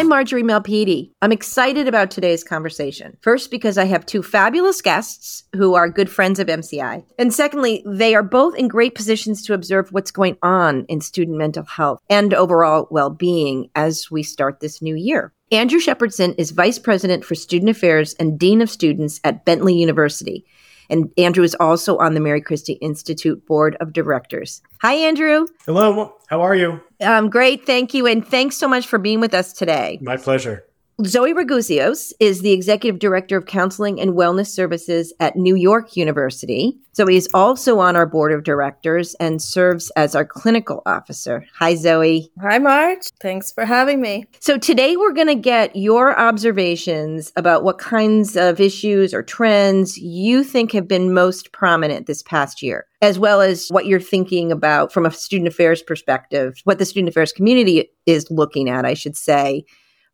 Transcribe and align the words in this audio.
I'm 0.00 0.08
Marjorie 0.08 0.42
Malpiede. 0.42 1.10
I'm 1.20 1.30
excited 1.30 1.86
about 1.86 2.10
today's 2.10 2.42
conversation. 2.42 3.18
First, 3.20 3.50
because 3.50 3.76
I 3.76 3.84
have 3.84 4.06
two 4.06 4.22
fabulous 4.22 4.80
guests 4.80 5.44
who 5.54 5.74
are 5.74 5.90
good 5.90 6.08
friends 6.08 6.38
of 6.38 6.46
MCI. 6.46 7.04
And 7.18 7.34
secondly, 7.34 7.82
they 7.84 8.14
are 8.14 8.22
both 8.22 8.56
in 8.56 8.66
great 8.66 8.94
positions 8.94 9.44
to 9.44 9.52
observe 9.52 9.92
what's 9.92 10.10
going 10.10 10.38
on 10.42 10.86
in 10.86 11.02
student 11.02 11.36
mental 11.36 11.64
health 11.64 12.00
and 12.08 12.32
overall 12.32 12.88
well 12.90 13.10
being 13.10 13.68
as 13.74 14.10
we 14.10 14.22
start 14.22 14.60
this 14.60 14.80
new 14.80 14.96
year. 14.96 15.34
Andrew 15.52 15.80
Shepardson 15.80 16.34
is 16.38 16.52
Vice 16.52 16.78
President 16.78 17.22
for 17.22 17.34
Student 17.34 17.68
Affairs 17.68 18.14
and 18.14 18.38
Dean 18.38 18.62
of 18.62 18.70
Students 18.70 19.20
at 19.22 19.44
Bentley 19.44 19.74
University. 19.74 20.46
And 20.90 21.10
Andrew 21.16 21.44
is 21.44 21.56
also 21.60 21.96
on 21.98 22.14
the 22.14 22.20
Mary 22.20 22.40
Christie 22.42 22.74
Institute 22.74 23.46
Board 23.46 23.76
of 23.80 23.92
Directors. 23.92 24.60
Hi, 24.82 24.94
Andrew. 24.94 25.46
Hello. 25.64 26.14
How 26.26 26.42
are 26.42 26.54
you? 26.54 26.80
Um, 27.00 27.30
great. 27.30 27.64
Thank 27.64 27.94
you. 27.94 28.06
And 28.06 28.26
thanks 28.26 28.56
so 28.56 28.68
much 28.68 28.86
for 28.86 28.98
being 28.98 29.20
with 29.20 29.32
us 29.32 29.52
today. 29.52 29.98
My 30.02 30.16
pleasure. 30.16 30.64
Zoe 31.06 31.32
Ragouzeos 31.32 32.12
is 32.20 32.42
the 32.42 32.52
Executive 32.52 32.98
Director 32.98 33.38
of 33.38 33.46
Counseling 33.46 33.98
and 33.98 34.12
Wellness 34.12 34.48
Services 34.48 35.14
at 35.18 35.34
New 35.34 35.56
York 35.56 35.96
University. 35.96 36.78
Zoe 36.94 37.16
is 37.16 37.28
also 37.32 37.78
on 37.78 37.96
our 37.96 38.04
board 38.04 38.32
of 38.32 38.44
directors 38.44 39.14
and 39.14 39.40
serves 39.40 39.90
as 39.96 40.14
our 40.14 40.26
clinical 40.26 40.82
officer. 40.84 41.46
Hi, 41.58 41.74
Zoe. 41.74 42.30
Hi, 42.42 42.58
Marge. 42.58 43.06
Thanks 43.18 43.50
for 43.50 43.64
having 43.64 44.02
me. 44.02 44.26
So, 44.40 44.58
today 44.58 44.96
we're 44.96 45.14
going 45.14 45.28
to 45.28 45.34
get 45.34 45.74
your 45.74 46.18
observations 46.18 47.32
about 47.34 47.64
what 47.64 47.78
kinds 47.78 48.36
of 48.36 48.60
issues 48.60 49.14
or 49.14 49.22
trends 49.22 49.96
you 49.96 50.44
think 50.44 50.72
have 50.72 50.86
been 50.88 51.14
most 51.14 51.52
prominent 51.52 52.08
this 52.08 52.22
past 52.22 52.60
year, 52.60 52.86
as 53.00 53.18
well 53.18 53.40
as 53.40 53.68
what 53.68 53.86
you're 53.86 54.00
thinking 54.00 54.52
about 54.52 54.92
from 54.92 55.06
a 55.06 55.10
student 55.10 55.48
affairs 55.48 55.82
perspective, 55.82 56.60
what 56.64 56.78
the 56.78 56.84
student 56.84 57.08
affairs 57.08 57.32
community 57.32 57.88
is 58.04 58.30
looking 58.30 58.68
at, 58.68 58.84
I 58.84 58.92
should 58.92 59.16
say 59.16 59.64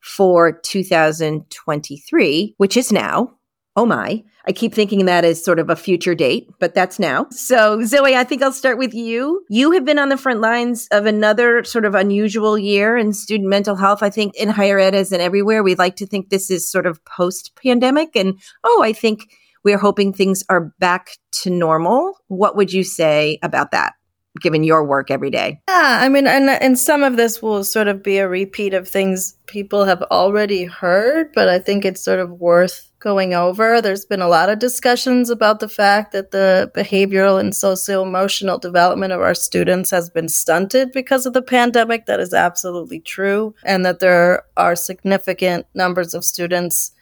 for 0.06 0.52
2023, 0.52 2.54
which 2.56 2.76
is 2.76 2.92
now. 2.92 3.32
Oh 3.74 3.84
my. 3.84 4.22
I 4.48 4.52
keep 4.52 4.72
thinking 4.72 5.04
that 5.04 5.24
is 5.24 5.44
sort 5.44 5.58
of 5.58 5.68
a 5.68 5.76
future 5.76 6.14
date, 6.14 6.48
but 6.60 6.74
that's 6.74 7.00
now. 7.00 7.26
So, 7.30 7.82
Zoe, 7.84 8.14
I 8.14 8.22
think 8.22 8.40
I'll 8.40 8.52
start 8.52 8.78
with 8.78 8.94
you. 8.94 9.44
You 9.50 9.72
have 9.72 9.84
been 9.84 9.98
on 9.98 10.08
the 10.08 10.16
front 10.16 10.40
lines 10.40 10.86
of 10.92 11.04
another 11.04 11.64
sort 11.64 11.84
of 11.84 11.96
unusual 11.96 12.56
year 12.56 12.96
in 12.96 13.12
student 13.12 13.50
mental 13.50 13.74
health. 13.74 14.04
I 14.04 14.10
think 14.10 14.36
in 14.36 14.48
higher 14.48 14.78
ed 14.78 14.94
as 14.94 15.10
in 15.10 15.20
everywhere, 15.20 15.64
we'd 15.64 15.78
like 15.78 15.96
to 15.96 16.06
think 16.06 16.30
this 16.30 16.50
is 16.50 16.70
sort 16.70 16.86
of 16.86 17.04
post 17.04 17.58
pandemic. 17.60 18.14
And 18.14 18.40
oh, 18.62 18.82
I 18.82 18.92
think 18.92 19.28
we're 19.64 19.78
hoping 19.78 20.12
things 20.12 20.44
are 20.48 20.72
back 20.78 21.18
to 21.42 21.50
normal. 21.50 22.14
What 22.28 22.56
would 22.56 22.72
you 22.72 22.84
say 22.84 23.40
about 23.42 23.72
that? 23.72 23.94
Given 24.40 24.64
your 24.64 24.84
work 24.84 25.10
every 25.10 25.30
day. 25.30 25.60
Yeah, 25.68 25.98
I 26.02 26.08
mean, 26.08 26.26
and 26.26 26.50
and 26.50 26.78
some 26.78 27.02
of 27.02 27.16
this 27.16 27.42
will 27.42 27.64
sort 27.64 27.88
of 27.88 28.02
be 28.02 28.18
a 28.18 28.28
repeat 28.28 28.74
of 28.74 28.88
things 28.88 29.36
people 29.46 29.84
have 29.84 30.02
already 30.02 30.64
heard, 30.64 31.32
but 31.34 31.48
I 31.48 31.58
think 31.58 31.84
it's 31.84 32.00
sort 32.00 32.18
of 32.18 32.30
worth 32.32 32.90
going 32.98 33.34
over. 33.34 33.80
There's 33.80 34.04
been 34.04 34.22
a 34.22 34.28
lot 34.28 34.48
of 34.48 34.58
discussions 34.58 35.30
about 35.30 35.60
the 35.60 35.68
fact 35.68 36.12
that 36.12 36.30
the 36.32 36.72
behavioral 36.74 37.38
and 37.38 37.54
socio 37.54 38.02
emotional 38.02 38.58
development 38.58 39.12
of 39.12 39.20
our 39.20 39.34
students 39.34 39.90
has 39.90 40.10
been 40.10 40.28
stunted 40.28 40.92
because 40.92 41.26
of 41.26 41.32
the 41.32 41.42
pandemic. 41.42 42.06
That 42.06 42.20
is 42.20 42.34
absolutely 42.34 43.00
true, 43.00 43.54
and 43.64 43.84
that 43.86 44.00
there 44.00 44.44
are 44.56 44.74
significant 44.74 45.66
numbers 45.74 46.14
of 46.14 46.24
students 46.24 46.92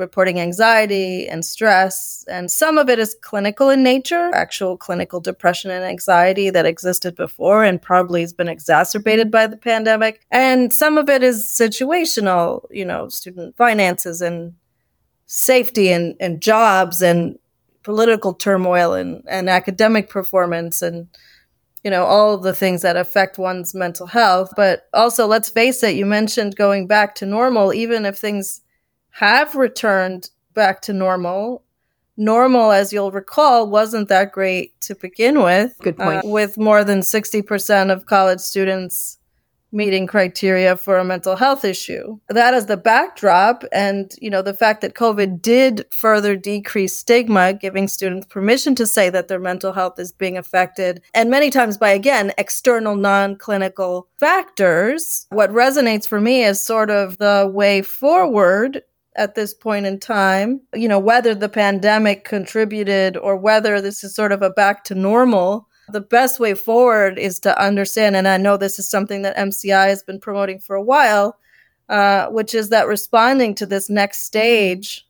reporting 0.00 0.40
anxiety 0.40 1.28
and 1.28 1.44
stress. 1.44 2.24
And 2.28 2.50
some 2.50 2.78
of 2.78 2.88
it 2.88 2.98
is 2.98 3.14
clinical 3.22 3.70
in 3.70 3.82
nature, 3.82 4.30
actual 4.34 4.76
clinical 4.76 5.20
depression 5.20 5.70
and 5.70 5.84
anxiety 5.84 6.50
that 6.50 6.66
existed 6.66 7.14
before 7.14 7.62
and 7.62 7.80
probably 7.80 8.22
has 8.22 8.32
been 8.32 8.48
exacerbated 8.48 9.30
by 9.30 9.46
the 9.46 9.56
pandemic. 9.56 10.26
And 10.30 10.72
some 10.72 10.98
of 10.98 11.08
it 11.08 11.22
is 11.22 11.46
situational, 11.46 12.64
you 12.70 12.84
know, 12.84 13.08
student 13.08 13.56
finances 13.56 14.20
and 14.20 14.54
safety 15.26 15.92
and, 15.92 16.16
and 16.18 16.42
jobs 16.42 17.02
and 17.02 17.38
political 17.84 18.34
turmoil 18.34 18.94
and, 18.94 19.22
and 19.28 19.48
academic 19.48 20.10
performance 20.10 20.82
and 20.82 21.06
you 21.84 21.90
know 21.90 22.04
all 22.04 22.36
the 22.36 22.54
things 22.54 22.82
that 22.82 22.96
affect 22.96 23.38
one's 23.38 23.74
mental 23.74 24.06
health 24.06 24.50
but 24.54 24.88
also 24.92 25.26
let's 25.26 25.48
face 25.48 25.82
it 25.82 25.96
you 25.96 26.04
mentioned 26.04 26.56
going 26.56 26.86
back 26.86 27.14
to 27.14 27.24
normal 27.24 27.72
even 27.72 28.04
if 28.04 28.18
things 28.18 28.60
have 29.10 29.54
returned 29.54 30.30
back 30.54 30.82
to 30.82 30.92
normal. 30.92 31.62
Normal, 32.16 32.70
as 32.70 32.92
you'll 32.92 33.10
recall, 33.10 33.68
wasn't 33.68 34.08
that 34.08 34.32
great 34.32 34.78
to 34.82 34.94
begin 34.94 35.42
with. 35.42 35.74
Good 35.80 35.96
point. 35.96 36.24
Uh, 36.24 36.28
with 36.28 36.58
more 36.58 36.84
than 36.84 37.00
60% 37.00 37.90
of 37.90 38.06
college 38.06 38.40
students 38.40 39.18
meeting 39.72 40.06
criteria 40.06 40.76
for 40.76 40.98
a 40.98 41.04
mental 41.04 41.36
health 41.36 41.64
issue. 41.64 42.18
That 42.28 42.54
is 42.54 42.66
the 42.66 42.76
backdrop. 42.76 43.64
And, 43.72 44.12
you 44.20 44.30
know, 44.30 44.42
the 44.42 44.54
fact 44.54 44.80
that 44.80 44.94
COVID 44.94 45.40
did 45.40 45.86
further 45.92 46.36
decrease 46.36 46.98
stigma, 46.98 47.52
giving 47.52 47.88
students 47.88 48.26
permission 48.26 48.74
to 48.76 48.86
say 48.86 49.10
that 49.10 49.28
their 49.28 49.38
mental 49.38 49.72
health 49.72 49.98
is 49.98 50.12
being 50.12 50.36
affected. 50.36 51.02
And 51.14 51.30
many 51.30 51.50
times 51.50 51.78
by, 51.78 51.90
again, 51.90 52.32
external 52.38 52.96
non 52.96 53.36
clinical 53.36 54.08
factors. 54.18 55.26
What 55.30 55.50
resonates 55.50 56.06
for 56.06 56.20
me 56.20 56.44
is 56.44 56.60
sort 56.60 56.90
of 56.90 57.18
the 57.18 57.50
way 57.52 57.82
forward 57.82 58.82
at 59.20 59.34
this 59.34 59.52
point 59.52 59.84
in 59.84 60.00
time, 60.00 60.62
you 60.74 60.88
know, 60.88 60.98
whether 60.98 61.34
the 61.34 61.48
pandemic 61.48 62.24
contributed 62.24 63.18
or 63.18 63.36
whether 63.36 63.78
this 63.78 64.02
is 64.02 64.14
sort 64.14 64.32
of 64.32 64.40
a 64.40 64.48
back 64.48 64.82
to 64.84 64.94
normal, 64.94 65.68
the 65.90 66.00
best 66.00 66.40
way 66.40 66.54
forward 66.54 67.18
is 67.18 67.38
to 67.40 67.62
understand, 67.62 68.16
and 68.16 68.26
I 68.26 68.38
know 68.38 68.56
this 68.56 68.78
is 68.78 68.88
something 68.88 69.20
that 69.22 69.36
MCI 69.36 69.88
has 69.88 70.02
been 70.02 70.20
promoting 70.20 70.58
for 70.58 70.74
a 70.74 70.82
while, 70.82 71.36
uh, 71.90 72.28
which 72.28 72.54
is 72.54 72.70
that 72.70 72.86
responding 72.86 73.54
to 73.56 73.66
this 73.66 73.90
next 73.90 74.24
stage 74.24 75.06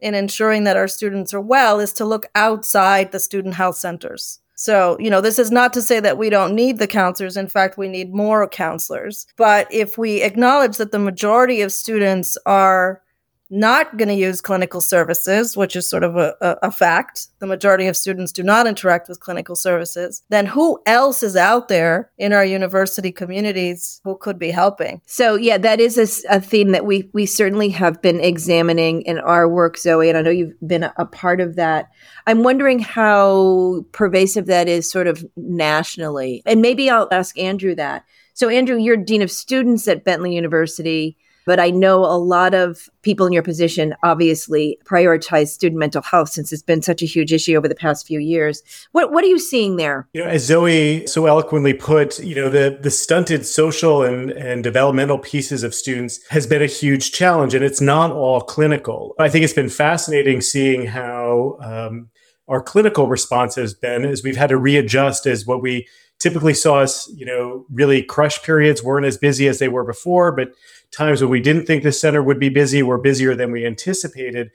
in 0.00 0.14
ensuring 0.14 0.62
that 0.62 0.76
our 0.76 0.86
students 0.86 1.34
are 1.34 1.40
well 1.40 1.80
is 1.80 1.92
to 1.94 2.04
look 2.04 2.26
outside 2.36 3.10
the 3.10 3.18
student 3.18 3.54
health 3.54 3.76
centers. 3.76 4.38
So, 4.54 4.96
you 5.00 5.10
know, 5.10 5.20
this 5.20 5.40
is 5.40 5.50
not 5.50 5.72
to 5.72 5.82
say 5.82 5.98
that 5.98 6.18
we 6.18 6.30
don't 6.30 6.54
need 6.54 6.78
the 6.78 6.86
counselors. 6.86 7.36
In 7.36 7.48
fact, 7.48 7.76
we 7.76 7.88
need 7.88 8.14
more 8.14 8.46
counselors. 8.48 9.26
But 9.36 9.66
if 9.72 9.98
we 9.98 10.22
acknowledge 10.22 10.76
that 10.76 10.92
the 10.92 10.98
majority 11.00 11.60
of 11.60 11.72
students 11.72 12.38
are 12.46 13.02
not 13.50 13.96
going 13.96 14.08
to 14.08 14.14
use 14.14 14.40
clinical 14.40 14.80
services, 14.80 15.56
which 15.56 15.74
is 15.74 15.88
sort 15.88 16.04
of 16.04 16.16
a, 16.16 16.34
a, 16.40 16.56
a, 16.64 16.70
fact. 16.70 17.28
The 17.38 17.46
majority 17.46 17.86
of 17.86 17.96
students 17.96 18.32
do 18.32 18.42
not 18.42 18.66
interact 18.66 19.08
with 19.08 19.20
clinical 19.20 19.56
services. 19.56 20.22
Then 20.28 20.46
who 20.46 20.80
else 20.86 21.22
is 21.22 21.34
out 21.34 21.68
there 21.68 22.10
in 22.18 22.32
our 22.32 22.44
university 22.44 23.10
communities 23.10 24.00
who 24.04 24.16
could 24.16 24.38
be 24.38 24.50
helping? 24.50 25.00
So 25.06 25.34
yeah, 25.34 25.56
that 25.58 25.80
is 25.80 25.96
a, 25.96 26.36
a 26.36 26.40
theme 26.40 26.72
that 26.72 26.84
we 26.84 27.08
we 27.14 27.24
certainly 27.26 27.70
have 27.70 28.02
been 28.02 28.20
examining 28.20 29.02
in 29.02 29.18
our 29.18 29.48
work, 29.48 29.78
Zoe, 29.78 30.08
and 30.08 30.18
I 30.18 30.22
know 30.22 30.30
you've 30.30 30.60
been 30.66 30.84
a, 30.84 30.92
a 30.96 31.06
part 31.06 31.40
of 31.40 31.56
that. 31.56 31.88
I'm 32.26 32.42
wondering 32.42 32.80
how 32.80 33.84
pervasive 33.92 34.46
that 34.46 34.68
is, 34.68 34.90
sort 34.90 35.06
of 35.06 35.24
nationally, 35.36 36.42
and 36.44 36.60
maybe 36.60 36.90
I'll 36.90 37.08
ask 37.10 37.38
Andrew 37.38 37.74
that. 37.76 38.04
So 38.34 38.48
Andrew, 38.48 38.76
you're 38.76 38.96
dean 38.96 39.22
of 39.22 39.30
students 39.30 39.88
at 39.88 40.04
Bentley 40.04 40.34
University. 40.34 41.16
But 41.48 41.58
I 41.58 41.70
know 41.70 42.04
a 42.04 42.18
lot 42.18 42.52
of 42.52 42.90
people 43.00 43.26
in 43.26 43.32
your 43.32 43.42
position 43.42 43.94
obviously 44.02 44.78
prioritize 44.84 45.48
student 45.48 45.78
mental 45.78 46.02
health 46.02 46.28
since 46.28 46.52
it's 46.52 46.62
been 46.62 46.82
such 46.82 47.00
a 47.00 47.06
huge 47.06 47.32
issue 47.32 47.54
over 47.54 47.66
the 47.66 47.74
past 47.74 48.06
few 48.06 48.18
years. 48.18 48.62
What 48.92 49.12
what 49.12 49.24
are 49.24 49.28
you 49.28 49.38
seeing 49.38 49.76
there? 49.76 50.06
You 50.12 50.24
know, 50.24 50.28
as 50.28 50.44
Zoe 50.44 51.06
so 51.06 51.24
eloquently 51.24 51.72
put, 51.72 52.18
you 52.18 52.34
know, 52.34 52.50
the 52.50 52.78
the 52.78 52.90
stunted 52.90 53.46
social 53.46 54.02
and, 54.02 54.30
and 54.32 54.62
developmental 54.62 55.18
pieces 55.18 55.62
of 55.62 55.74
students 55.74 56.20
has 56.28 56.46
been 56.46 56.60
a 56.60 56.66
huge 56.66 57.12
challenge, 57.12 57.54
and 57.54 57.64
it's 57.64 57.80
not 57.80 58.12
all 58.12 58.42
clinical. 58.42 59.14
I 59.18 59.30
think 59.30 59.42
it's 59.42 59.54
been 59.54 59.70
fascinating 59.70 60.42
seeing 60.42 60.84
how 60.84 61.56
um, 61.62 62.10
our 62.46 62.60
clinical 62.60 63.08
response 63.08 63.54
has 63.54 63.72
been 63.72 64.04
as 64.04 64.22
we've 64.22 64.36
had 64.36 64.50
to 64.50 64.58
readjust 64.58 65.24
as 65.24 65.46
what 65.46 65.62
we 65.62 65.88
typically 66.18 66.54
saw 66.54 66.80
us, 66.80 67.08
you 67.14 67.24
know, 67.24 67.64
really 67.70 68.02
crush 68.02 68.42
periods 68.42 68.82
weren't 68.82 69.06
as 69.06 69.16
busy 69.16 69.46
as 69.46 69.58
they 69.58 69.68
were 69.68 69.84
before, 69.84 70.32
but 70.32 70.48
times 70.92 71.20
when 71.20 71.30
we 71.30 71.40
didn't 71.40 71.66
think 71.66 71.82
the 71.82 71.92
center 71.92 72.22
would 72.22 72.38
be 72.38 72.48
busy 72.48 72.82
were 72.82 72.98
busier 72.98 73.34
than 73.34 73.52
we 73.52 73.66
anticipated. 73.66 74.50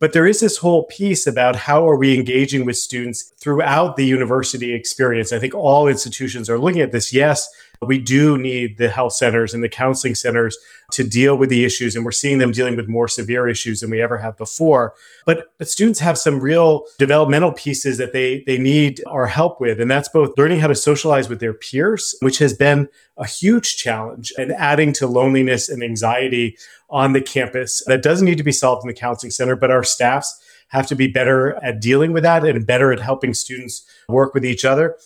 But 0.00 0.12
there 0.12 0.26
is 0.26 0.40
this 0.40 0.56
whole 0.56 0.84
piece 0.86 1.26
about 1.26 1.54
how 1.54 1.88
are 1.88 1.96
we 1.96 2.16
engaging 2.16 2.64
with 2.64 2.76
students 2.76 3.32
throughout 3.38 3.96
the 3.96 4.04
university 4.04 4.72
experience. 4.74 5.32
I 5.32 5.38
think 5.38 5.54
all 5.54 5.86
institutions 5.86 6.50
are 6.50 6.58
looking 6.58 6.80
at 6.80 6.90
this. 6.90 7.12
Yes, 7.12 7.48
we 7.86 7.98
do 7.98 8.38
need 8.38 8.78
the 8.78 8.88
health 8.88 9.14
centers 9.14 9.54
and 9.54 9.62
the 9.62 9.68
counseling 9.68 10.14
centers 10.14 10.56
to 10.92 11.02
deal 11.02 11.36
with 11.36 11.48
the 11.48 11.64
issues. 11.64 11.96
And 11.96 12.04
we're 12.04 12.12
seeing 12.12 12.38
them 12.38 12.52
dealing 12.52 12.76
with 12.76 12.88
more 12.88 13.08
severe 13.08 13.48
issues 13.48 13.80
than 13.80 13.90
we 13.90 14.00
ever 14.00 14.18
have 14.18 14.36
before. 14.36 14.94
But, 15.26 15.52
but 15.58 15.68
students 15.68 15.98
have 16.00 16.18
some 16.18 16.40
real 16.40 16.84
developmental 16.98 17.52
pieces 17.52 17.98
that 17.98 18.12
they, 18.12 18.44
they 18.46 18.58
need 18.58 19.02
our 19.06 19.26
help 19.26 19.60
with. 19.60 19.80
And 19.80 19.90
that's 19.90 20.08
both 20.08 20.36
learning 20.38 20.60
how 20.60 20.68
to 20.68 20.74
socialize 20.74 21.28
with 21.28 21.40
their 21.40 21.54
peers, 21.54 22.14
which 22.20 22.38
has 22.38 22.54
been 22.54 22.88
a 23.16 23.26
huge 23.26 23.76
challenge 23.76 24.32
and 24.38 24.52
adding 24.52 24.92
to 24.94 25.06
loneliness 25.06 25.68
and 25.68 25.82
anxiety 25.82 26.56
on 26.90 27.12
the 27.12 27.22
campus. 27.22 27.82
That 27.86 28.02
doesn't 28.02 28.26
need 28.26 28.38
to 28.38 28.44
be 28.44 28.52
solved 28.52 28.84
in 28.84 28.88
the 28.88 28.94
counseling 28.94 29.30
center, 29.30 29.56
but 29.56 29.70
our 29.70 29.82
staffs 29.84 30.40
have 30.68 30.86
to 30.86 30.94
be 30.94 31.06
better 31.06 31.62
at 31.62 31.80
dealing 31.80 32.12
with 32.12 32.22
that 32.22 32.44
and 32.44 32.66
better 32.66 32.92
at 32.92 33.00
helping 33.00 33.34
students 33.34 33.84
work 34.08 34.34
with 34.34 34.44
each 34.44 34.64
other 34.64 34.96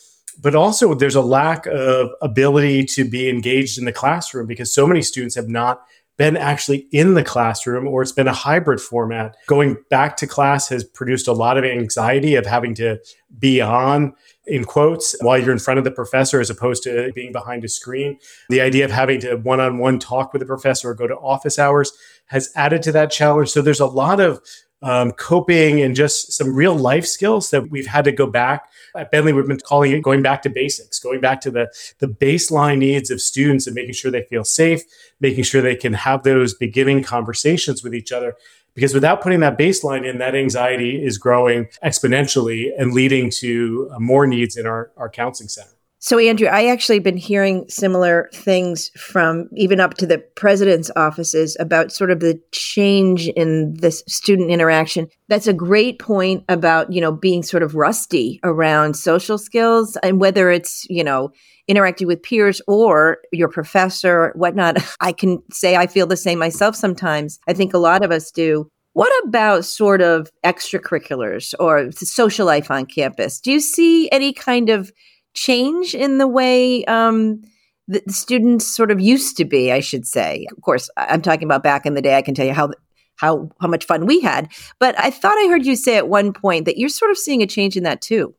but 0.40 0.54
also 0.54 0.94
there's 0.94 1.14
a 1.14 1.20
lack 1.20 1.66
of 1.66 2.10
ability 2.22 2.84
to 2.84 3.08
be 3.08 3.28
engaged 3.28 3.78
in 3.78 3.84
the 3.84 3.92
classroom 3.92 4.46
because 4.46 4.72
so 4.72 4.86
many 4.86 5.02
students 5.02 5.34
have 5.34 5.48
not 5.48 5.82
been 6.16 6.36
actually 6.36 6.86
in 6.92 7.14
the 7.14 7.22
classroom 7.22 7.86
or 7.86 8.00
it's 8.02 8.12
been 8.12 8.28
a 8.28 8.32
hybrid 8.32 8.80
format. 8.80 9.36
Going 9.46 9.76
back 9.90 10.16
to 10.18 10.26
class 10.26 10.68
has 10.68 10.82
produced 10.82 11.28
a 11.28 11.32
lot 11.32 11.58
of 11.58 11.64
anxiety 11.64 12.36
of 12.36 12.46
having 12.46 12.74
to 12.76 12.98
be 13.38 13.60
on 13.60 14.14
in 14.46 14.64
quotes 14.64 15.14
while 15.20 15.38
you're 15.38 15.52
in 15.52 15.58
front 15.58 15.78
of 15.78 15.84
the 15.84 15.90
professor 15.90 16.40
as 16.40 16.48
opposed 16.48 16.82
to 16.84 17.12
being 17.14 17.32
behind 17.32 17.64
a 17.64 17.68
screen. 17.68 18.18
The 18.48 18.60
idea 18.60 18.84
of 18.84 18.90
having 18.90 19.20
to 19.20 19.36
one 19.36 19.60
on 19.60 19.78
one 19.78 19.98
talk 19.98 20.32
with 20.32 20.40
the 20.40 20.46
professor 20.46 20.90
or 20.90 20.94
go 20.94 21.06
to 21.06 21.16
office 21.16 21.58
hours 21.58 21.92
has 22.26 22.50
added 22.56 22.82
to 22.82 22.92
that 22.92 23.10
challenge. 23.10 23.50
So 23.50 23.60
there's 23.60 23.80
a 23.80 23.86
lot 23.86 24.20
of 24.20 24.40
um, 24.82 25.12
coping 25.12 25.80
and 25.80 25.96
just 25.96 26.32
some 26.32 26.54
real 26.54 26.74
life 26.74 27.06
skills 27.06 27.50
that 27.50 27.70
we've 27.70 27.86
had 27.86 28.04
to 28.04 28.12
go 28.12 28.26
back. 28.26 28.68
At 28.94 29.10
Bentley, 29.10 29.32
we've 29.32 29.46
been 29.46 29.58
calling 29.58 29.92
it 29.92 30.02
going 30.02 30.22
back 30.22 30.42
to 30.42 30.50
basics, 30.50 30.98
going 30.98 31.20
back 31.20 31.40
to 31.42 31.50
the, 31.50 31.72
the 31.98 32.06
baseline 32.06 32.78
needs 32.78 33.10
of 33.10 33.20
students 33.20 33.66
and 33.66 33.74
making 33.74 33.94
sure 33.94 34.10
they 34.10 34.24
feel 34.24 34.44
safe, 34.44 34.82
making 35.20 35.44
sure 35.44 35.60
they 35.60 35.76
can 35.76 35.92
have 35.92 36.22
those 36.22 36.54
beginning 36.54 37.02
conversations 37.02 37.82
with 37.82 37.94
each 37.94 38.12
other. 38.12 38.34
Because 38.74 38.92
without 38.92 39.22
putting 39.22 39.40
that 39.40 39.58
baseline 39.58 40.08
in, 40.08 40.18
that 40.18 40.34
anxiety 40.34 41.02
is 41.02 41.16
growing 41.16 41.68
exponentially 41.82 42.70
and 42.78 42.92
leading 42.92 43.30
to 43.30 43.90
uh, 43.92 43.98
more 43.98 44.26
needs 44.26 44.56
in 44.56 44.66
our, 44.66 44.92
our 44.98 45.08
counseling 45.08 45.48
center. 45.48 45.75
So, 46.06 46.20
Andrew, 46.20 46.46
I 46.46 46.66
actually 46.66 47.00
been 47.00 47.16
hearing 47.16 47.64
similar 47.68 48.30
things 48.32 48.92
from 48.96 49.48
even 49.56 49.80
up 49.80 49.94
to 49.94 50.06
the 50.06 50.18
president's 50.36 50.88
offices 50.94 51.56
about 51.58 51.90
sort 51.90 52.12
of 52.12 52.20
the 52.20 52.40
change 52.52 53.26
in 53.30 53.74
this 53.74 54.04
student 54.06 54.52
interaction. 54.52 55.08
That's 55.26 55.48
a 55.48 55.52
great 55.52 55.98
point 55.98 56.44
about, 56.48 56.92
you 56.92 57.00
know, 57.00 57.10
being 57.10 57.42
sort 57.42 57.64
of 57.64 57.74
rusty 57.74 58.38
around 58.44 58.94
social 58.94 59.36
skills 59.36 59.96
and 60.04 60.20
whether 60.20 60.48
it's, 60.48 60.86
you 60.88 61.02
know, 61.02 61.32
interacting 61.66 62.06
with 62.06 62.22
peers 62.22 62.62
or 62.68 63.18
your 63.32 63.48
professor, 63.48 64.26
or 64.26 64.32
whatnot. 64.36 64.76
I 65.00 65.10
can 65.10 65.42
say 65.50 65.74
I 65.74 65.88
feel 65.88 66.06
the 66.06 66.16
same 66.16 66.38
myself 66.38 66.76
sometimes. 66.76 67.40
I 67.48 67.52
think 67.52 67.74
a 67.74 67.78
lot 67.78 68.04
of 68.04 68.12
us 68.12 68.30
do. 68.30 68.70
What 68.92 69.12
about 69.26 69.64
sort 69.64 70.00
of 70.00 70.30
extracurriculars 70.44 71.52
or 71.58 71.90
social 71.90 72.46
life 72.46 72.70
on 72.70 72.86
campus? 72.86 73.40
Do 73.40 73.50
you 73.50 73.58
see 73.58 74.08
any 74.12 74.32
kind 74.32 74.70
of 74.70 74.92
change 75.36 75.94
in 75.94 76.18
the 76.18 76.26
way 76.26 76.84
um, 76.86 77.42
the, 77.86 78.02
students 78.08 78.66
sort 78.66 78.90
of 78.90 79.00
used 79.00 79.36
to 79.36 79.44
be, 79.44 79.70
I 79.70 79.80
should 79.80 80.06
say. 80.06 80.46
Of 80.50 80.60
course, 80.62 80.90
I'm 80.96 81.22
talking 81.22 81.44
about 81.44 81.62
back 81.62 81.86
in 81.86 81.94
the 81.94 82.02
day. 82.02 82.16
I 82.16 82.22
can 82.22 82.34
tell 82.34 82.46
you 82.46 82.54
how 82.54 82.70
how 83.16 83.48
how 83.60 83.68
much 83.68 83.84
fun 83.84 84.06
we 84.06 84.20
had. 84.20 84.50
But 84.80 84.98
I 84.98 85.10
thought 85.10 85.38
I 85.38 85.48
heard 85.48 85.64
you 85.64 85.76
say 85.76 85.96
at 85.96 86.08
one 86.08 86.32
point 86.32 86.64
that 86.64 86.78
you're 86.78 86.88
sort 86.88 87.10
of 87.10 87.18
seeing 87.18 87.42
a 87.42 87.46
change 87.46 87.76
in 87.76 87.84
that 87.84 88.00
too. 88.00 88.34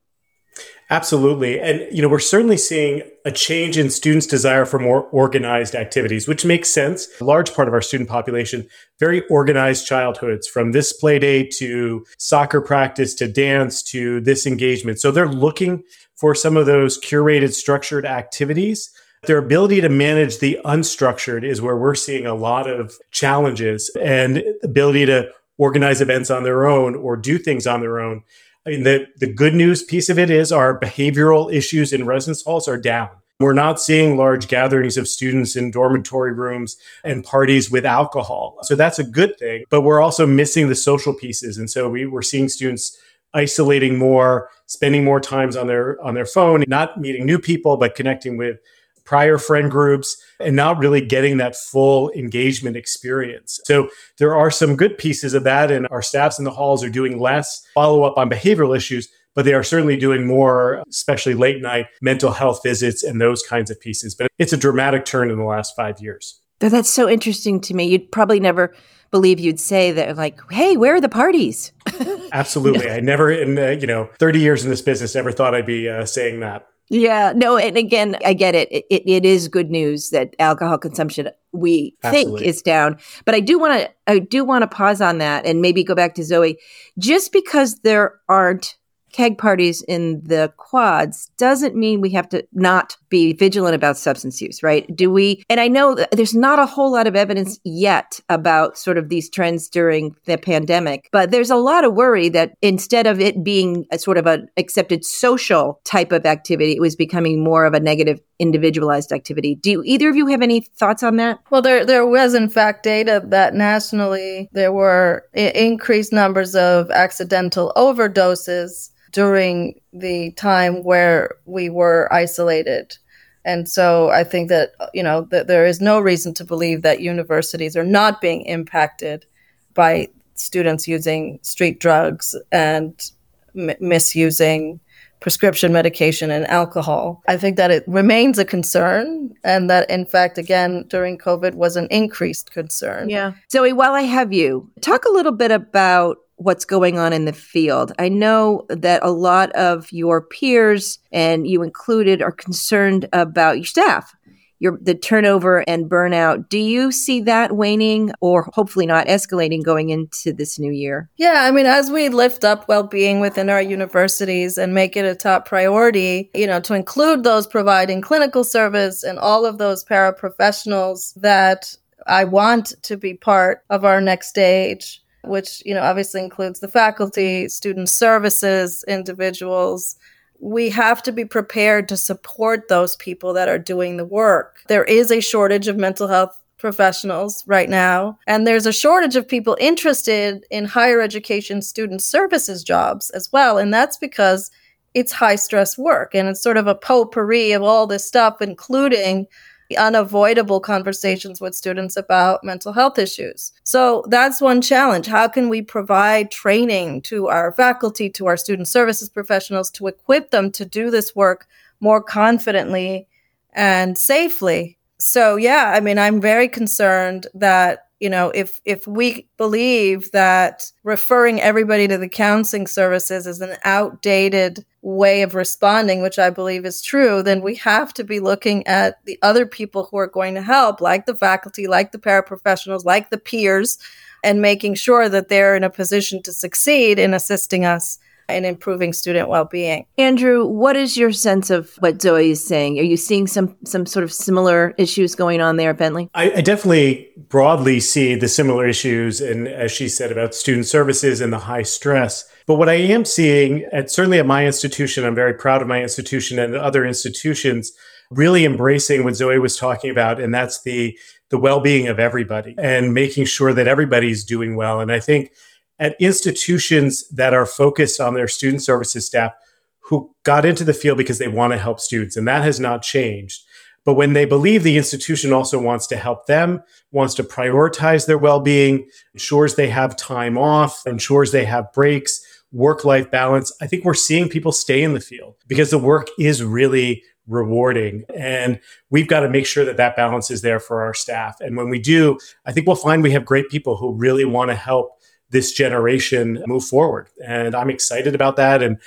Absolutely. 0.90 1.60
And, 1.60 1.86
you 1.92 2.02
know, 2.02 2.08
we're 2.08 2.20
certainly 2.20 2.56
seeing 2.56 3.02
a 3.26 3.32
change 3.32 3.78
in 3.78 3.90
students' 3.90 4.26
desire 4.26 4.66
for 4.66 4.80
more 4.80 5.04
organized 5.10 5.76
activities, 5.76 6.30
which 6.30 6.46
makes 6.46 6.70
sense. 6.70 7.10
A 7.20 7.26
large 7.26 7.54
part 7.54 7.68
of 7.68 7.74
our 7.74 7.82
student 7.82 8.10
population, 8.10 8.66
very 8.98 9.28
organized 9.28 9.86
childhoods 9.86 10.48
from 10.48 10.72
this 10.72 10.94
play 10.94 11.20
day 11.20 11.46
to 11.58 12.06
soccer 12.18 12.62
practice 12.62 13.14
to 13.16 13.28
dance 13.28 13.84
to 13.84 14.22
this 14.22 14.48
engagement. 14.48 15.00
So 15.00 15.12
they're 15.12 15.28
looking 15.28 15.84
for 16.16 16.34
some 16.34 16.56
of 16.56 16.66
those 16.66 17.00
curated, 17.00 17.54
structured 17.54 18.06
activities. 18.06 18.90
Their 19.24 19.40
ability 19.40 19.82
to 19.82 19.90
manage 19.90 20.40
the 20.40 20.58
unstructured 20.64 21.44
is 21.44 21.62
where 21.62 21.76
we're 21.76 21.96
seeing 21.96 22.26
a 22.26 22.34
lot 22.34 22.70
of 22.70 22.94
challenges 23.12 23.92
and 24.00 24.42
ability 24.64 25.06
to 25.08 25.30
organize 25.58 26.00
events 26.02 26.32
on 26.32 26.44
their 26.44 26.66
own 26.66 26.96
or 26.96 27.18
do 27.18 27.38
things 27.38 27.68
on 27.68 27.82
their 27.82 28.00
own. 28.00 28.24
I 28.68 28.72
mean, 28.72 28.84
the, 28.84 29.08
the 29.16 29.32
good 29.32 29.56
news 29.56 29.82
piece 29.82 30.10
of 30.10 30.20
it 30.20 30.30
is 30.30 30.52
our 30.52 30.78
behavioral 30.78 31.52
issues 31.54 31.94
in 31.94 32.06
residence 32.06 32.44
halls 32.44 32.68
are 32.68 32.78
down. 32.78 33.10
We're 33.40 33.54
not 33.54 33.80
seeing 33.80 34.18
large 34.18 34.50
gatherings 34.50 34.98
of 34.98 35.08
students 35.08 35.56
in 35.56 35.72
dormitory 35.72 36.34
rooms 36.34 36.76
and 37.04 37.24
parties 37.24 37.72
with 37.72 37.86
alcohol. 37.86 38.58
So 38.64 38.76
that's 38.76 39.00
a 39.00 39.06
good 39.06 39.38
thing, 39.40 39.64
but 39.70 39.82
we're 39.82 40.02
also 40.02 40.26
missing 40.26 40.68
the 40.68 40.76
social 40.76 41.14
pieces. 41.14 41.58
And 41.58 41.70
so 41.70 41.88
we, 41.88 42.06
we're 42.08 42.22
seeing 42.24 42.50
students 42.50 42.98
isolating 43.34 43.98
more, 43.98 44.50
spending 44.66 45.06
more 45.06 45.22
times 45.22 45.56
on 45.56 45.68
their 45.68 46.02
on 46.02 46.16
their 46.16 46.26
phone, 46.26 46.66
not 46.68 47.00
meeting 47.00 47.26
new 47.26 47.40
people, 47.40 47.78
but 47.78 47.96
connecting 47.96 48.36
with 48.36 48.58
prior 49.08 49.38
friend 49.38 49.72
groups 49.72 50.22
and 50.40 50.56
not 50.56 50.78
really 50.78 51.02
getting 51.02 51.38
that 51.38 51.56
full 51.56 52.12
engagement 52.12 52.76
experience. 52.76 53.60
So 53.64 53.90
there 54.20 54.36
are 54.36 54.52
some 54.52 54.76
good 54.76 54.98
pieces 54.98 55.34
of 55.34 55.46
that 55.46 55.72
and 55.72 55.88
our 55.90 56.02
staffs 56.02 56.38
in 56.38 56.46
the 56.46 56.52
halls 56.52 56.84
are 56.84 56.90
doing 56.90 57.20
less 57.20 57.66
follow 57.74 58.04
up 58.04 58.18
on 58.18 58.30
behavioral 58.30 58.76
issues, 58.76 59.08
but 59.34 59.46
they 59.46 59.54
are 59.54 59.64
certainly 59.64 59.98
doing 59.98 60.28
more, 60.28 60.84
especially 60.90 61.34
late 61.34 61.62
night 61.62 61.88
mental 62.02 62.32
health 62.32 62.60
visits 62.62 63.02
and 63.02 63.20
those 63.20 63.42
kinds 63.42 63.72
of 63.72 63.80
pieces. 63.80 64.14
But 64.14 64.28
it's 64.38 64.54
a 64.54 64.58
dramatic 64.58 65.06
turn 65.06 65.32
in 65.32 65.38
the 65.38 65.46
last 65.46 65.76
5 65.76 66.00
years. 66.02 66.42
That's 66.60 66.90
so 66.90 67.08
interesting 67.08 67.62
to 67.62 67.74
me. 67.74 67.88
You'd 67.88 68.12
probably 68.12 68.40
never 68.40 68.74
believe 69.10 69.40
you'd 69.40 69.60
say 69.60 69.94
that 69.94 70.18
like 70.18 70.38
hey 70.52 70.76
where 70.76 70.96
are 70.96 71.00
the 71.00 71.08
parties 71.08 71.72
absolutely 72.34 72.90
i 72.90 73.00
never 73.00 73.32
in 73.32 73.58
uh, 73.58 73.70
you 73.70 73.88
know 73.88 74.10
30 74.20 74.40
years 74.42 74.66
in 74.66 74.70
this 74.70 74.82
business 74.82 75.16
ever 75.16 75.32
thought 75.32 75.56
i'd 75.56 75.66
be 75.66 75.88
uh, 75.88 76.06
saying 76.06 76.42
that 76.42 76.68
yeah 76.90 77.34
no 77.36 77.58
and 77.58 77.78
again 77.78 78.16
i 78.26 78.34
get 78.34 78.56
it. 78.56 78.70
it 78.72 78.86
it 78.90 79.26
is 79.26 79.48
good 79.48 79.70
news 79.70 80.10
that 80.12 80.36
alcohol 80.40 80.78
consumption 80.78 81.30
we 81.52 81.96
absolutely. 82.04 82.40
think 82.40 82.50
is 82.50 82.62
down 82.62 82.98
but 83.26 83.36
i 83.36 83.40
do 83.40 83.60
want 83.60 83.80
to 83.80 83.90
i 84.08 84.20
do 84.20 84.44
want 84.44 84.62
to 84.62 84.68
pause 84.68 85.02
on 85.02 85.18
that 85.18 85.46
and 85.46 85.62
maybe 85.62 85.84
go 85.84 85.96
back 85.96 86.16
to 86.16 86.24
zoe 86.24 86.58
just 86.98 87.32
because 87.32 87.80
there 87.80 88.20
aren't 88.30 88.78
keg 89.12 89.38
parties 89.38 89.82
in 89.88 90.22
the 90.24 90.52
quads 90.58 91.32
doesn't 91.38 91.76
mean 91.76 92.02
we 92.02 92.12
have 92.12 92.30
to 92.30 92.46
not 92.54 92.98
be 93.10 93.34
vigilant 93.34 93.76
about 93.76 93.98
substance 93.98 94.42
use, 94.42 94.62
right? 94.62 94.94
Do 94.96 95.12
we? 95.12 95.44
And 95.50 95.60
I 95.60 95.68
know 95.68 95.96
there's 96.12 96.36
not 96.36 96.60
a 96.60 96.66
whole 96.66 96.92
lot 96.92 97.08
of 97.08 97.16
evidence 97.16 97.60
yet 97.64 98.20
about 98.30 98.78
sort 98.78 98.98
of 98.98 99.10
these 99.10 99.30
trends 99.30 99.70
during 99.70 100.16
the 100.26 100.38
pandemic, 100.38 101.10
but 101.12 101.32
there's 101.32 101.50
a 101.50 101.56
lot 101.56 101.84
of 101.84 101.94
worry 101.94 102.30
that 102.30 102.54
instead 102.62 103.08
of 103.08 103.20
it 103.20 103.44
being 103.44 103.86
a 103.92 103.98
sort 103.98 104.18
of 104.18 104.26
an 104.26 104.48
accepted 104.58 105.06
social 105.06 105.80
type 105.84 106.12
of 106.12 106.26
activity, 106.26 106.74
it 106.74 106.82
was 106.82 106.96
becoming 106.96 107.44
more 107.44 107.66
of 107.66 107.74
a 107.74 107.80
negative 107.80 108.20
individualized 108.40 109.12
activity. 109.12 109.56
Do 109.56 109.82
either 109.86 110.10
of 110.10 110.16
you 110.16 110.28
have 110.28 110.42
any 110.42 110.62
thoughts 110.62 111.04
on 111.04 111.18
that? 111.18 111.40
Well, 111.50 111.62
there 111.62 111.86
there 111.86 112.06
was 112.06 112.34
in 112.34 112.50
fact 112.50 112.84
data 112.84 113.22
that 113.26 113.54
nationally 113.54 114.50
there 114.52 114.72
were 114.72 115.26
increased 115.34 116.14
numbers 116.14 116.56
of 116.56 116.92
accidental 116.92 117.74
overdoses 117.76 118.92
during 119.12 119.80
the 119.94 120.32
time 120.34 120.84
where 120.84 121.36
we 121.46 121.70
were 121.70 122.12
isolated. 122.14 122.98
And 123.46 123.68
so 123.70 124.10
I 124.10 124.24
think 124.24 124.50
that, 124.50 124.74
you 124.94 125.02
know, 125.02 125.22
that 125.32 125.48
there 125.48 125.66
is 125.66 125.80
no 125.80 126.00
reason 126.00 126.34
to 126.36 126.44
believe 126.44 126.82
that 126.82 127.00
universities 127.00 127.78
are 127.78 127.84
not 127.86 128.20
being 128.20 128.42
impacted 128.42 129.26
by 129.74 130.10
students 130.36 130.88
using 130.88 131.40
street 131.42 131.80
drugs 131.80 132.36
and 132.52 133.10
m- 133.58 133.76
misusing 133.80 134.80
prescription 135.20 135.74
medication 135.74 136.30
and 136.32 136.46
alcohol. 136.48 137.24
I 137.28 137.38
think 137.38 137.58
that 137.58 137.72
it 137.72 137.84
remains 137.88 138.38
a 138.38 138.46
concern 138.46 139.34
and 139.44 139.70
that 139.70 139.90
in 139.90 140.06
fact 140.06 140.38
again 140.38 140.86
during 140.88 141.18
COVID 141.18 141.56
was 141.56 141.76
an 141.76 141.88
increased 141.90 142.52
concern. 142.52 143.10
Yeah. 143.10 143.34
Zoe, 143.52 143.74
while 143.74 143.94
I 143.94 144.02
have 144.02 144.32
you, 144.32 144.70
talk 144.82 145.06
a 145.06 145.12
little 145.12 145.32
bit 145.32 145.52
about 145.52 146.18
what's 146.38 146.66
going 146.66 147.00
on 147.00 147.14
in 147.14 147.26
the 147.26 147.34
field. 147.34 147.92
I 147.98 148.10
know 148.10 148.66
that 148.70 149.04
a 149.04 149.10
lot 149.10 149.52
of 149.54 149.92
your 149.92 150.22
peers, 150.22 151.00
and 151.12 151.48
you 151.48 151.64
included, 151.64 152.22
are 152.22 152.32
concerned 152.32 153.10
about 153.12 153.58
your 153.58 153.66
staff, 153.66 154.16
your 154.60 154.78
the 154.82 154.96
turnover 154.96 155.64
and 155.68 155.90
burnout. 155.90 156.50
Do 156.50 156.58
you 156.58 156.92
see 156.92 157.22
that 157.22 157.56
waning 157.56 158.12
or 158.22 158.50
hopefully 158.54 158.86
not 158.86 159.08
escalating 159.08 159.64
going 159.64 159.90
into 159.90 160.34
this 160.34 160.60
new 160.60 160.72
year? 160.72 161.10
Yeah, 161.18 161.44
I 161.44 161.52
mean, 161.52 161.66
as 161.66 161.92
we 161.92 162.10
lift 162.10 162.44
up 162.44 162.68
well-being 162.68 163.20
within 163.20 163.50
our 163.50 163.62
universities 163.62 164.58
and 164.58 164.74
make 164.74 164.96
it 164.96 165.06
a 165.06 165.16
top 165.16 165.48
priority, 165.48 166.30
you 166.34 166.48
know, 166.48 166.60
to 166.62 166.74
include 166.74 167.24
those 167.24 167.48
providing 167.48 168.02
clinical 168.02 168.44
service 168.44 169.04
and 169.04 169.20
all 169.20 169.46
of 169.46 169.58
those 169.58 169.86
paraprofessionals 169.86 171.14
that 171.16 171.76
I 172.06 172.24
want 172.24 172.74
to 172.84 172.98
be 172.98 173.14
part 173.14 173.64
of 173.70 173.84
our 173.84 174.02
next 174.02 174.30
stage 174.30 175.02
which 175.24 175.62
you 175.66 175.74
know 175.74 175.82
obviously 175.82 176.22
includes 176.22 176.60
the 176.60 176.68
faculty, 176.68 177.50
student 177.50 177.90
services, 177.90 178.84
individuals, 178.88 179.98
we 180.40 180.70
have 180.70 181.02
to 181.04 181.12
be 181.12 181.26
prepared 181.26 181.90
to 181.90 181.98
support 181.98 182.68
those 182.68 182.96
people 182.98 183.34
that 183.34 183.50
are 183.50 183.60
doing 183.60 183.98
the 183.98 184.06
work. 184.06 184.58
There 184.68 184.84
is 184.84 185.12
a 185.12 185.20
shortage 185.20 185.68
of 185.68 185.78
mental 185.78 186.08
health 186.08 186.38
professionals 186.58 187.44
right 187.48 187.70
now, 187.70 188.18
and 188.28 188.46
there's 188.46 188.66
a 188.66 188.74
shortage 188.74 189.16
of 189.16 189.28
people 189.28 189.58
interested 189.60 190.46
in 190.50 190.66
higher 190.66 191.02
education 191.02 191.62
student 191.62 192.02
services 192.02 192.64
jobs 192.64 193.10
as 193.12 193.32
well. 193.32 193.58
And 193.58 193.74
that's 193.74 193.98
because 193.98 194.50
it's 194.94 195.12
high 195.12 195.36
stress 195.36 195.78
work 195.78 196.16
and 196.16 196.28
it's 196.28 196.42
sort 196.42 196.58
of 196.58 196.66
a 196.66 196.74
potpourri 196.74 197.52
of 197.52 197.62
all 197.62 197.86
this 197.86 198.06
stuff, 198.06 198.42
including 198.42 199.28
unavoidable 199.76 200.60
conversations 200.60 201.42
with 201.42 201.56
students 201.56 201.98
about 201.98 202.44
mental 202.44 202.72
health 202.74 202.98
issues. 202.98 203.52
So 203.64 204.06
that's 204.08 204.40
one 204.40 204.62
challenge. 204.62 205.08
How 205.08 205.28
can 205.28 205.50
we 205.50 205.62
provide 205.62 206.32
training 206.32 207.02
to 207.04 207.28
our 207.28 207.52
faculty, 207.52 208.10
to 208.12 208.28
our 208.28 208.38
student 208.38 208.68
services 208.68 209.10
professionals 209.10 209.72
to 209.72 209.88
equip 209.88 210.32
them 210.32 210.52
to 210.52 210.64
do 210.64 210.92
this 210.92 211.16
work 211.16 211.48
more 211.80 212.02
confidently 212.02 213.08
and 213.52 213.98
safely? 213.98 214.78
So, 215.00 215.36
yeah, 215.36 215.74
I 215.76 215.80
mean, 215.80 215.98
I'm 216.00 216.22
very 216.22 216.48
concerned 216.48 217.28
that 217.34 217.87
you 218.00 218.10
know 218.10 218.30
if 218.30 218.62
if 218.66 218.88
we 218.88 219.28
believe 219.38 220.12
that 220.12 220.72
referring 220.84 221.42
everybody 221.42 221.88
to 221.88 221.98
the 221.98 222.10
counseling 222.10 222.68
services 222.68 223.26
is 223.26 223.42
an 223.42 223.58
outdated 223.64 224.66
way 224.82 225.22
of 225.22 225.36
responding 225.36 226.02
which 226.02 226.20
i 226.20 226.30
believe 226.30 226.66
is 226.66 226.82
true 226.82 227.24
then 227.24 227.42
we 227.42 227.56
have 227.56 227.94
to 227.94 228.04
be 228.04 228.20
looking 228.20 228.66
at 228.68 229.04
the 229.06 229.18
other 229.22 229.46
people 229.46 229.88
who 229.90 229.98
are 229.98 230.08
going 230.08 230.36
to 230.36 230.42
help 230.42 230.80
like 230.80 231.06
the 231.06 231.16
faculty 231.16 231.68
like 231.68 231.92
the 231.92 231.98
paraprofessionals 231.98 232.86
like 232.86 233.10
the 233.10 233.18
peers 233.18 233.78
and 234.24 234.42
making 234.42 234.76
sure 234.76 235.10
that 235.10 235.30
they're 235.30 235.56
in 235.56 235.64
a 235.64 235.70
position 235.70 236.22
to 236.24 236.32
succeed 236.32 237.00
in 237.00 237.14
assisting 237.14 237.66
us 237.66 238.00
and 238.30 238.46
improving 238.46 238.94
student 238.94 239.30
well-being. 239.30 239.86
Andrew, 239.98 240.46
what 240.46 240.76
is 240.76 240.98
your 240.98 241.12
sense 241.12 241.50
of 241.50 241.72
what 241.80 242.02
Zoe 242.02 242.32
is 242.32 242.46
saying? 242.46 242.80
Are 242.80 242.84
you 242.84 242.98
seeing 242.98 243.28
some 243.28 243.56
some 243.66 243.86
sort 243.86 244.04
of 244.04 244.12
similar 244.12 244.74
issues 244.78 245.16
going 245.16 245.42
on 245.42 245.58
there, 245.58 245.74
Bentley? 245.74 246.10
I, 246.14 246.32
I 246.32 246.42
definitely 246.42 247.10
broadly 247.30 247.80
see 247.80 248.16
the 248.16 248.28
similar 248.28 248.68
issues, 248.68 249.22
and 249.22 249.48
as 249.48 249.72
she 249.72 249.88
said 249.88 250.12
about 250.12 250.36
student 250.36 250.66
services 250.66 251.22
and 251.22 251.32
the 251.32 251.40
high 251.40 251.64
stress. 251.64 252.28
But 252.46 252.56
what 252.56 252.70
I 252.70 252.76
am 252.76 253.06
seeing, 253.06 253.64
at 253.74 253.92
certainly 253.92 254.20
at 254.20 254.26
my 254.26 254.46
institution, 254.46 255.04
I'm 255.04 255.16
very 255.16 255.34
proud 255.34 255.62
of 255.62 255.68
my 255.68 255.82
institution 255.82 256.40
and 256.40 256.56
other 256.56 256.86
institutions, 256.86 257.72
really 258.10 258.46
embracing 258.46 259.04
what 259.04 259.16
Zoe 259.16 259.38
was 259.40 259.58
talking 259.58 259.92
about, 259.92 260.20
and 260.20 260.34
that's 260.34 260.62
the 260.62 260.98
the 261.30 261.38
well-being 261.38 261.88
of 261.88 262.00
everybody 262.00 262.56
and 262.58 262.94
making 262.94 263.26
sure 263.26 263.54
that 263.54 263.68
everybody's 263.68 264.24
doing 264.24 264.56
well. 264.56 264.80
And 264.80 264.92
I 264.92 265.02
think 265.02 265.32
at 265.80 265.96
institutions 266.00 267.08
that 267.10 267.34
are 267.34 267.46
focused 267.46 268.00
on 268.00 268.14
their 268.14 268.28
student 268.28 268.64
services 268.64 269.06
staff 269.06 269.34
who 269.80 270.14
got 270.24 270.46
into 270.46 270.64
the 270.64 270.74
field 270.74 270.98
because 270.98 271.18
they 271.18 271.28
want 271.28 271.54
to 271.54 271.58
help 271.58 271.80
students. 271.80 272.18
And 272.18 272.28
that 272.28 272.44
has 272.44 272.60
not 272.60 272.82
changed. 272.82 273.44
But 273.86 273.94
when 273.94 274.12
they 274.12 274.26
believe 274.26 274.64
the 274.64 274.76
institution 274.76 275.32
also 275.32 275.62
wants 275.62 275.88
to 275.88 275.96
help 275.96 276.26
them, 276.26 276.62
wants 276.92 277.14
to 277.16 277.24
prioritize 277.24 278.06
their 278.06 278.18
well 278.18 278.42
being, 278.42 278.90
ensures 279.14 279.56
they 279.56 279.70
have 279.70 279.96
time 279.96 280.38
off, 280.38 280.86
ensures 280.86 281.32
they 281.32 281.46
have 281.46 281.72
breaks, 281.72 282.22
work 282.52 282.84
life 282.84 283.10
balance, 283.10 283.56
I 283.62 283.68
think 283.68 283.86
we're 283.86 283.94
seeing 283.94 284.28
people 284.28 284.52
stay 284.52 284.84
in 284.84 284.94
the 284.94 285.00
field 285.00 285.36
because 285.48 285.70
the 285.70 285.80
work 285.80 286.08
is 286.20 286.44
really 286.44 287.02
rewarding. 287.28 288.04
And 288.14 288.60
we've 288.90 289.08
got 289.08 289.22
to 289.22 289.30
make 289.30 289.46
sure 289.46 289.66
that 289.66 289.78
that 289.78 289.96
balance 289.96 290.32
is 290.32 290.42
there 290.42 290.60
for 290.60 290.82
our 290.82 290.94
staff. 290.94 291.40
And 291.40 291.56
when 291.56 291.70
we 291.70 291.80
do, 291.80 292.18
I 292.46 292.52
think 292.52 292.68
we'll 292.68 292.76
find 292.76 293.04
we 293.04 293.12
have 293.12 293.26
great 293.26 293.50
people 293.50 293.78
who 293.78 293.94
really 293.94 294.26
want 294.26 294.50
to 294.50 294.56
help 294.56 294.97
this 295.30 295.52
generation 295.52 296.44
move 296.48 296.64
forward. 296.64 297.10
And 297.26 297.56
I'm 297.56 297.70
excited 297.70 298.16
about 298.16 298.36
that. 298.38 298.64
And 298.64 298.78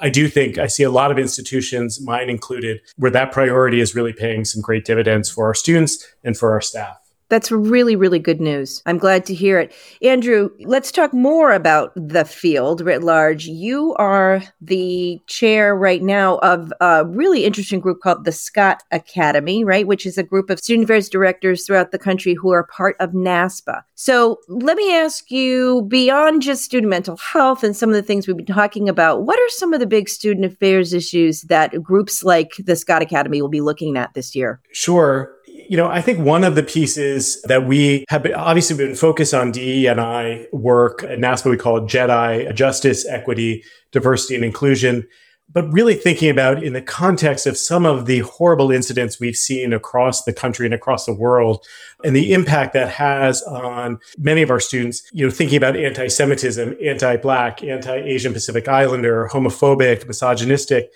I 0.00 0.10
do 0.10 0.28
think 0.28 0.58
I 0.58 0.66
see 0.66 0.82
a 0.82 0.90
lot 0.90 1.10
of 1.10 1.18
institutions, 1.18 2.00
mine 2.00 2.30
included, 2.30 2.80
where 2.96 3.10
that 3.10 3.32
priority 3.32 3.80
is 3.80 3.94
really 3.94 4.12
paying 4.12 4.44
some 4.44 4.62
great 4.62 4.84
dividends 4.84 5.30
for 5.30 5.46
our 5.46 5.54
students 5.54 6.06
and 6.22 6.36
for 6.36 6.52
our 6.52 6.60
staff. 6.60 7.07
That's 7.28 7.50
really, 7.50 7.94
really 7.94 8.18
good 8.18 8.40
news. 8.40 8.82
I'm 8.86 8.98
glad 8.98 9.26
to 9.26 9.34
hear 9.34 9.58
it. 9.58 9.72
Andrew, 10.02 10.50
let's 10.60 10.90
talk 10.90 11.12
more 11.12 11.52
about 11.52 11.92
the 11.94 12.24
field 12.24 12.80
writ 12.80 13.02
large. 13.02 13.46
You 13.46 13.94
are 13.96 14.42
the 14.60 15.20
chair 15.26 15.76
right 15.76 16.02
now 16.02 16.38
of 16.38 16.72
a 16.80 17.04
really 17.04 17.44
interesting 17.44 17.80
group 17.80 18.00
called 18.00 18.24
the 18.24 18.32
Scott 18.32 18.82
Academy, 18.90 19.64
right? 19.64 19.86
Which 19.86 20.06
is 20.06 20.16
a 20.16 20.22
group 20.22 20.48
of 20.48 20.58
student 20.58 20.84
affairs 20.84 21.08
directors 21.08 21.66
throughout 21.66 21.90
the 21.90 21.98
country 21.98 22.34
who 22.34 22.50
are 22.50 22.64
part 22.64 22.96
of 22.98 23.10
NASPA. 23.10 23.82
So 23.94 24.38
let 24.48 24.76
me 24.76 24.94
ask 24.94 25.30
you 25.30 25.82
beyond 25.88 26.42
just 26.42 26.64
student 26.64 26.88
mental 26.90 27.16
health 27.16 27.62
and 27.62 27.76
some 27.76 27.90
of 27.90 27.94
the 27.94 28.02
things 28.02 28.26
we've 28.26 28.36
been 28.36 28.46
talking 28.46 28.88
about, 28.88 29.24
what 29.24 29.38
are 29.38 29.48
some 29.50 29.74
of 29.74 29.80
the 29.80 29.86
big 29.86 30.08
student 30.08 30.46
affairs 30.46 30.94
issues 30.94 31.42
that 31.42 31.82
groups 31.82 32.24
like 32.24 32.52
the 32.58 32.76
Scott 32.76 33.02
Academy 33.02 33.42
will 33.42 33.48
be 33.48 33.60
looking 33.60 33.98
at 33.98 34.14
this 34.14 34.34
year? 34.34 34.60
Sure 34.72 35.34
you 35.68 35.76
know, 35.76 35.86
I 35.86 36.00
think 36.00 36.18
one 36.18 36.44
of 36.44 36.54
the 36.54 36.62
pieces 36.62 37.40
that 37.42 37.66
we 37.66 38.04
have 38.08 38.22
been, 38.22 38.34
obviously 38.34 38.76
been 38.76 38.94
focused 38.94 39.34
on 39.34 39.52
DE 39.52 39.86
and 39.86 40.00
I 40.00 40.46
work 40.50 41.02
at 41.04 41.18
NASPA, 41.18 41.50
we 41.50 41.56
call 41.56 41.76
it 41.78 41.84
JEDI, 41.84 42.54
Justice, 42.54 43.06
Equity, 43.06 43.62
Diversity, 43.92 44.34
and 44.34 44.44
Inclusion. 44.44 45.06
But 45.50 45.70
really 45.72 45.94
thinking 45.94 46.28
about 46.28 46.62
in 46.62 46.74
the 46.74 46.82
context 46.82 47.46
of 47.46 47.56
some 47.56 47.86
of 47.86 48.04
the 48.06 48.20
horrible 48.20 48.70
incidents 48.70 49.18
we've 49.18 49.36
seen 49.36 49.72
across 49.72 50.24
the 50.24 50.32
country 50.32 50.66
and 50.66 50.74
across 50.74 51.06
the 51.06 51.14
world 51.14 51.64
and 52.04 52.14
the 52.14 52.34
impact 52.34 52.74
that 52.74 52.90
has 52.90 53.42
on 53.42 53.98
many 54.18 54.42
of 54.42 54.50
our 54.50 54.60
students, 54.60 55.02
you 55.12 55.24
know, 55.24 55.30
thinking 55.30 55.56
about 55.56 55.74
anti-Semitism, 55.76 56.76
anti-Black, 56.84 57.62
anti-Asian 57.64 58.34
Pacific 58.34 58.68
Islander, 58.68 59.28
homophobic, 59.32 60.06
misogynistic, 60.06 60.92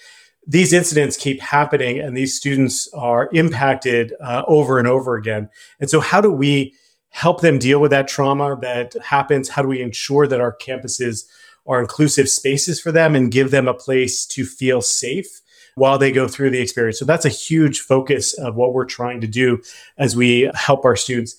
these 0.46 0.72
incidents 0.72 1.16
keep 1.16 1.40
happening 1.40 1.99
and 1.99 2.16
these 2.16 2.37
students 2.37 2.88
are 2.94 3.30
impacted 3.32 4.12
uh, 4.20 4.42
over 4.46 4.78
and 4.78 4.88
over 4.88 5.14
again. 5.16 5.49
And 5.80 5.88
so, 5.88 6.00
how 6.00 6.20
do 6.20 6.30
we 6.30 6.75
help 7.11 7.40
them 7.40 7.58
deal 7.58 7.80
with 7.80 7.90
that 7.90 8.08
trauma 8.08 8.56
that 8.61 8.94
happens? 9.02 9.49
How 9.49 9.62
do 9.62 9.68
we 9.68 9.82
ensure 9.82 10.26
that 10.26 10.40
our 10.40 10.56
campuses 10.56 11.25
are 11.66 11.80
inclusive 11.80 12.28
spaces 12.28 12.80
for 12.80 12.90
them 12.90 13.14
and 13.14 13.30
give 13.30 13.50
them 13.50 13.68
a 13.68 13.75
place 13.75 14.26
to 14.26 14.44
feel 14.44 14.80
safe? 14.80 15.40
While 15.75 15.96
they 15.96 16.12
go 16.12 16.28
through 16.28 16.50
the 16.50 16.61
experience. 16.61 16.99
So 16.99 17.06
that's 17.06 17.25
a 17.25 17.30
huge 17.30 17.80
focus 17.80 18.34
of 18.34 18.56
what 18.56 18.75
we're 18.75 18.84
trying 18.84 19.22
to 19.22 19.26
do 19.26 19.62
as 19.96 20.14
we 20.14 20.50
help 20.52 20.84
our 20.84 20.96
students. 20.96 21.37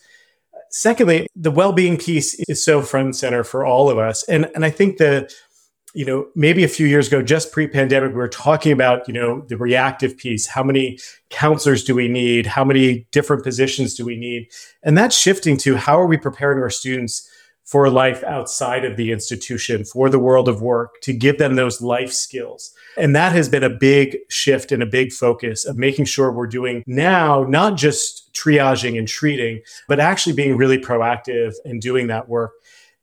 Secondly, 0.71 1.27
the 1.35 1.51
well-being 1.51 1.97
piece 1.97 2.33
is 2.49 2.65
so 2.65 2.81
front 2.81 3.05
and 3.05 3.15
center 3.15 3.43
for 3.43 3.63
all 3.63 3.91
of 3.91 3.99
us. 3.99 4.23
And, 4.23 4.49
and 4.55 4.65
I 4.65 4.71
think 4.71 4.97
the 4.97 5.31
you 5.93 6.05
know, 6.05 6.27
maybe 6.35 6.63
a 6.63 6.67
few 6.67 6.87
years 6.87 7.07
ago, 7.07 7.21
just 7.21 7.51
pre-pandemic, 7.51 8.09
we 8.11 8.17
were 8.17 8.27
talking 8.27 8.71
about, 8.71 9.07
you 9.07 9.13
know, 9.13 9.41
the 9.41 9.57
reactive 9.57 10.17
piece. 10.17 10.47
How 10.47 10.63
many 10.63 10.97
counselors 11.29 11.83
do 11.83 11.93
we 11.93 12.07
need? 12.07 12.47
How 12.47 12.63
many 12.63 13.05
different 13.11 13.43
positions 13.43 13.93
do 13.93 14.03
we 14.03 14.17
need? 14.17 14.49
And 14.81 14.97
that's 14.97 15.17
shifting 15.17 15.55
to 15.57 15.75
how 15.75 15.99
are 15.99 16.07
we 16.07 16.17
preparing 16.17 16.59
our 16.59 16.71
students 16.71 17.29
for 17.63 17.89
life 17.89 18.23
outside 18.25 18.83
of 18.83 18.97
the 18.97 19.11
institution, 19.11 19.85
for 19.85 20.09
the 20.09 20.19
world 20.19 20.49
of 20.49 20.61
work, 20.61 20.99
to 21.01 21.13
give 21.13 21.37
them 21.37 21.55
those 21.55 21.81
life 21.81 22.11
skills. 22.11 22.73
And 22.97 23.15
that 23.15 23.31
has 23.31 23.47
been 23.47 23.63
a 23.63 23.69
big 23.69 24.17
shift 24.29 24.71
and 24.71 24.83
a 24.83 24.87
big 24.87 25.13
focus 25.13 25.63
of 25.63 25.77
making 25.77 26.05
sure 26.05 26.31
we're 26.31 26.47
doing 26.47 26.83
now, 26.87 27.45
not 27.45 27.77
just 27.77 28.33
triaging 28.33 28.97
and 28.97 29.07
treating, 29.07 29.61
but 29.87 29.99
actually 29.99 30.33
being 30.33 30.57
really 30.57 30.77
proactive 30.77 31.53
and 31.63 31.81
doing 31.81 32.07
that 32.07 32.27
work. 32.27 32.51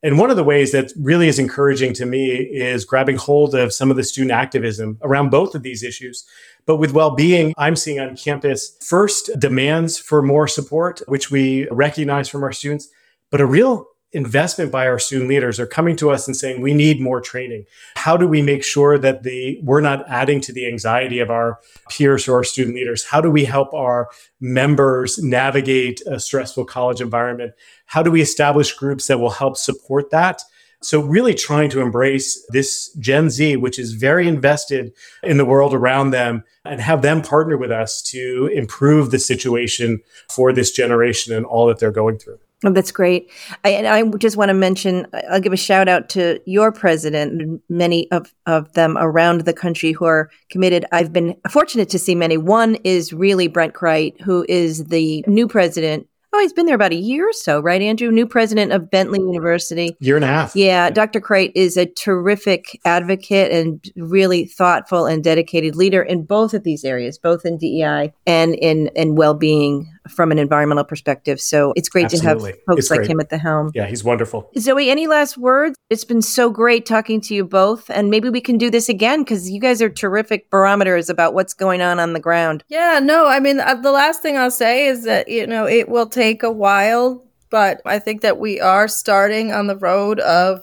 And 0.02 0.18
one 0.18 0.30
of 0.30 0.36
the 0.36 0.44
ways 0.44 0.72
that 0.72 0.92
really 0.98 1.28
is 1.28 1.38
encouraging 1.38 1.92
to 1.94 2.06
me 2.06 2.30
is 2.30 2.86
grabbing 2.86 3.16
hold 3.16 3.54
of 3.54 3.72
some 3.72 3.90
of 3.90 3.96
the 3.96 4.02
student 4.02 4.32
activism 4.32 4.98
around 5.02 5.30
both 5.30 5.54
of 5.54 5.62
these 5.62 5.82
issues. 5.82 6.24
But 6.64 6.76
with 6.76 6.92
well 6.92 7.14
being, 7.14 7.52
I'm 7.58 7.76
seeing 7.76 8.00
on 8.00 8.16
campus 8.16 8.76
first 8.80 9.30
demands 9.38 9.98
for 9.98 10.22
more 10.22 10.48
support, 10.48 11.02
which 11.06 11.30
we 11.30 11.68
recognize 11.70 12.28
from 12.28 12.42
our 12.42 12.52
students, 12.52 12.88
but 13.30 13.40
a 13.40 13.46
real 13.46 13.86
investment 14.12 14.72
by 14.72 14.86
our 14.86 14.98
student 14.98 15.28
leaders 15.28 15.60
are 15.60 15.66
coming 15.66 15.94
to 15.96 16.10
us 16.10 16.26
and 16.26 16.36
saying 16.36 16.60
we 16.60 16.74
need 16.74 17.00
more 17.00 17.20
training. 17.20 17.64
How 17.94 18.16
do 18.16 18.26
we 18.26 18.42
make 18.42 18.64
sure 18.64 18.98
that 18.98 19.22
the 19.22 19.60
we're 19.62 19.80
not 19.80 20.08
adding 20.08 20.40
to 20.42 20.52
the 20.52 20.66
anxiety 20.66 21.20
of 21.20 21.30
our 21.30 21.60
peers 21.88 22.26
or 22.26 22.36
our 22.36 22.44
student 22.44 22.74
leaders? 22.74 23.04
How 23.04 23.20
do 23.20 23.30
we 23.30 23.44
help 23.44 23.72
our 23.72 24.08
members 24.40 25.22
navigate 25.22 26.00
a 26.06 26.18
stressful 26.18 26.64
college 26.64 27.00
environment? 27.00 27.52
How 27.86 28.02
do 28.02 28.10
we 28.10 28.20
establish 28.20 28.74
groups 28.74 29.06
that 29.06 29.18
will 29.18 29.30
help 29.30 29.56
support 29.56 30.10
that? 30.10 30.42
So 30.82 31.02
really 31.02 31.34
trying 31.34 31.68
to 31.70 31.82
embrace 31.82 32.44
this 32.48 32.92
gen 32.94 33.28
z 33.30 33.54
which 33.56 33.78
is 33.78 33.92
very 33.92 34.26
invested 34.26 34.92
in 35.22 35.36
the 35.36 35.44
world 35.44 35.74
around 35.74 36.10
them 36.10 36.42
and 36.64 36.80
have 36.80 37.02
them 37.02 37.22
partner 37.22 37.56
with 37.56 37.70
us 37.70 38.02
to 38.02 38.50
improve 38.52 39.10
the 39.10 39.18
situation 39.18 40.00
for 40.30 40.52
this 40.52 40.72
generation 40.72 41.34
and 41.34 41.44
all 41.44 41.66
that 41.66 41.78
they're 41.78 41.92
going 41.92 42.18
through 42.18 42.38
Oh, 42.64 42.72
that's 42.72 42.92
great. 42.92 43.30
I, 43.64 43.70
and 43.70 43.86
I 43.86 44.02
just 44.18 44.36
want 44.36 44.50
to 44.50 44.54
mention, 44.54 45.06
I'll 45.30 45.40
give 45.40 45.54
a 45.54 45.56
shout 45.56 45.88
out 45.88 46.10
to 46.10 46.40
your 46.44 46.70
president 46.70 47.40
and 47.40 47.60
many 47.70 48.10
of, 48.10 48.34
of 48.46 48.70
them 48.74 48.98
around 48.98 49.42
the 49.42 49.54
country 49.54 49.92
who 49.92 50.04
are 50.04 50.30
committed. 50.50 50.84
I've 50.92 51.12
been 51.12 51.36
fortunate 51.48 51.88
to 51.90 51.98
see 51.98 52.14
many. 52.14 52.36
One 52.36 52.74
is 52.84 53.14
really 53.14 53.48
Brent 53.48 53.72
Chrite, 53.72 54.20
who 54.20 54.44
is 54.48 54.84
the 54.86 55.24
new 55.26 55.48
president 55.48 56.06
Oh, 56.32 56.38
he's 56.38 56.52
been 56.52 56.66
there 56.66 56.76
about 56.76 56.92
a 56.92 56.96
year 56.96 57.28
or 57.28 57.32
so, 57.32 57.58
right, 57.58 57.82
Andrew? 57.82 58.12
New 58.12 58.26
president 58.26 58.70
of 58.70 58.88
Bentley 58.88 59.18
University. 59.18 59.96
Year 59.98 60.14
and 60.14 60.24
a 60.24 60.28
half. 60.28 60.54
Yeah, 60.54 60.88
Dr. 60.88 61.20
Crate 61.20 61.50
is 61.56 61.76
a 61.76 61.86
terrific 61.86 62.78
advocate 62.84 63.50
and 63.50 63.84
really 63.96 64.44
thoughtful 64.44 65.06
and 65.06 65.24
dedicated 65.24 65.74
leader 65.74 66.02
in 66.02 66.22
both 66.22 66.54
of 66.54 66.62
these 66.62 66.84
areas, 66.84 67.18
both 67.18 67.44
in 67.44 67.58
DEI 67.58 68.12
and 68.26 68.54
in, 68.54 68.90
in 68.94 69.16
well-being 69.16 69.92
from 70.10 70.32
an 70.32 70.38
environmental 70.38 70.84
perspective. 70.84 71.40
So 71.40 71.72
it's 71.76 71.88
great 71.88 72.06
Absolutely. 72.06 72.52
to 72.52 72.56
have 72.56 72.64
folks 72.66 72.78
It's 72.80 72.90
like 72.90 72.98
great. 73.00 73.10
him 73.10 73.20
at 73.20 73.30
the 73.30 73.38
helm. 73.38 73.70
Yeah, 73.74 73.86
he's 73.86 74.04
wonderful. 74.04 74.50
Zoe, 74.58 74.90
any 74.90 75.06
last 75.06 75.38
words? 75.38 75.76
It's 75.88 76.04
been 76.04 76.22
so 76.22 76.50
great 76.50 76.86
talking 76.86 77.20
to 77.22 77.34
you 77.34 77.44
both, 77.44 77.90
and 77.90 78.10
maybe 78.10 78.28
we 78.30 78.40
can 78.40 78.58
do 78.58 78.70
this 78.70 78.88
again 78.88 79.22
because 79.22 79.50
you 79.50 79.60
guys 79.60 79.80
are 79.82 79.88
terrific 79.88 80.50
barometers 80.50 81.08
about 81.08 81.34
what's 81.34 81.54
going 81.54 81.80
on 81.82 81.98
on 81.98 82.12
the 82.12 82.20
ground. 82.20 82.62
Yeah, 82.68 83.00
no, 83.02 83.26
I 83.26 83.40
mean, 83.40 83.60
uh, 83.60 83.74
the 83.74 83.92
last 83.92 84.22
thing 84.22 84.36
I'll 84.36 84.50
say 84.50 84.86
is 84.86 85.04
that, 85.04 85.28
you 85.28 85.46
know, 85.46 85.66
it 85.66 85.88
will 85.88 86.06
take 86.06 86.42
a 86.42 86.52
while, 86.52 87.24
but 87.50 87.80
I 87.84 87.98
think 87.98 88.20
that 88.22 88.38
we 88.38 88.60
are 88.60 88.86
starting 88.88 89.52
on 89.52 89.66
the 89.66 89.76
road 89.76 90.20
of 90.20 90.62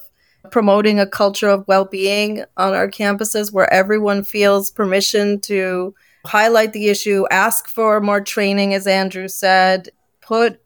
promoting 0.52 1.00
a 1.00 1.06
culture 1.06 1.50
of 1.50 1.68
well 1.68 1.84
being 1.84 2.44
on 2.56 2.74
our 2.74 2.90
campuses 2.90 3.52
where 3.52 3.72
everyone 3.74 4.24
feels 4.24 4.72
permission 4.72 5.42
to 5.42 5.94
highlight 6.28 6.74
the 6.74 6.90
issue, 6.90 7.26
ask 7.32 7.68
for 7.68 8.00
more 8.00 8.22
training, 8.22 8.74
as 8.74 8.86
Andrew 8.88 9.28
said, 9.28 9.90
put, 10.22 10.62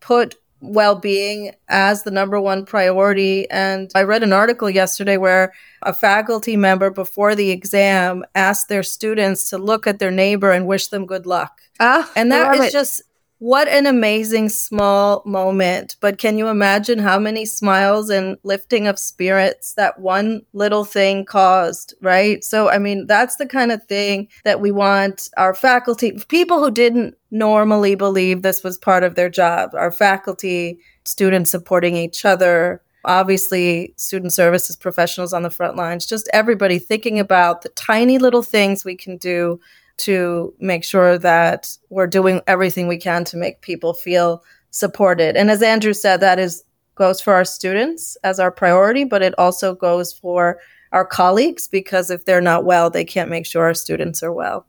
put, 0.00 0.36
well-being 0.60 1.54
as 1.68 2.02
the 2.02 2.10
number 2.10 2.40
one 2.40 2.64
priority 2.64 3.48
and 3.48 3.92
i 3.94 4.02
read 4.02 4.24
an 4.24 4.32
article 4.32 4.68
yesterday 4.68 5.16
where 5.16 5.52
a 5.82 5.92
faculty 5.94 6.56
member 6.56 6.90
before 6.90 7.36
the 7.36 7.50
exam 7.50 8.24
asked 8.34 8.68
their 8.68 8.82
students 8.82 9.48
to 9.50 9.56
look 9.56 9.86
at 9.86 10.00
their 10.00 10.10
neighbor 10.10 10.50
and 10.50 10.66
wish 10.66 10.88
them 10.88 11.06
good 11.06 11.26
luck. 11.26 11.60
Ah, 11.78 12.10
And 12.16 12.32
that 12.32 12.56
love 12.56 12.66
it. 12.66 12.72
just 12.72 13.02
what 13.38 13.68
an 13.68 13.86
amazing 13.86 14.48
small 14.48 15.22
moment. 15.24 15.96
But 16.00 16.18
can 16.18 16.38
you 16.38 16.48
imagine 16.48 16.98
how 16.98 17.18
many 17.18 17.44
smiles 17.44 18.10
and 18.10 18.36
lifting 18.42 18.86
of 18.88 18.98
spirits 18.98 19.74
that 19.74 20.00
one 20.00 20.42
little 20.52 20.84
thing 20.84 21.24
caused, 21.24 21.94
right? 22.00 22.42
So, 22.42 22.68
I 22.68 22.78
mean, 22.78 23.06
that's 23.06 23.36
the 23.36 23.46
kind 23.46 23.70
of 23.70 23.84
thing 23.84 24.28
that 24.44 24.60
we 24.60 24.72
want 24.72 25.28
our 25.36 25.54
faculty, 25.54 26.18
people 26.28 26.58
who 26.58 26.70
didn't 26.70 27.16
normally 27.30 27.94
believe 27.94 28.42
this 28.42 28.64
was 28.64 28.76
part 28.76 29.04
of 29.04 29.14
their 29.14 29.28
job, 29.30 29.70
our 29.74 29.92
faculty, 29.92 30.78
students 31.04 31.50
supporting 31.50 31.96
each 31.96 32.24
other, 32.24 32.82
obviously 33.04 33.94
student 33.96 34.32
services 34.32 34.76
professionals 34.76 35.32
on 35.32 35.42
the 35.42 35.50
front 35.50 35.76
lines, 35.76 36.06
just 36.06 36.28
everybody 36.32 36.78
thinking 36.78 37.20
about 37.20 37.62
the 37.62 37.68
tiny 37.70 38.18
little 38.18 38.42
things 38.42 38.84
we 38.84 38.96
can 38.96 39.16
do 39.16 39.60
to 39.98 40.54
make 40.58 40.84
sure 40.84 41.18
that 41.18 41.76
we're 41.90 42.06
doing 42.06 42.40
everything 42.46 42.88
we 42.88 42.98
can 42.98 43.24
to 43.24 43.36
make 43.36 43.60
people 43.60 43.94
feel 43.94 44.42
supported. 44.70 45.36
And 45.36 45.50
as 45.50 45.62
Andrew 45.62 45.92
said, 45.92 46.20
that 46.20 46.38
is 46.38 46.64
goes 46.98 47.20
for 47.20 47.32
our 47.32 47.44
students 47.44 48.16
as 48.24 48.40
our 48.40 48.50
priority, 48.50 49.04
but 49.04 49.22
it 49.22 49.32
also 49.38 49.74
goes 49.74 50.12
for 50.12 50.58
our 50.92 51.04
colleagues 51.04 51.68
because 51.68 52.10
if 52.10 52.24
they're 52.24 52.40
not 52.40 52.64
well, 52.64 52.90
they 52.90 53.04
can't 53.04 53.30
make 53.30 53.46
sure 53.46 53.64
our 53.64 53.74
students 53.74 54.22
are 54.22 54.32
well. 54.32 54.66